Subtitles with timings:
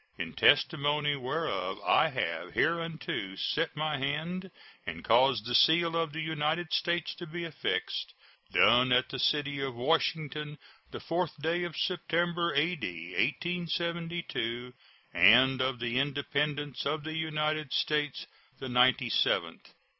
[0.17, 4.49] In testimony whereof I have hereunto set my hand
[4.87, 8.15] and caused the seal of the United States to be affixed.
[8.51, 10.57] [SEAL.] Done at the city of Washington,
[10.89, 13.09] the 4th day of September, A.D.
[13.11, 14.73] 1872,
[15.13, 18.25] and of the Independence of the United States
[18.57, 19.71] the ninety seventh.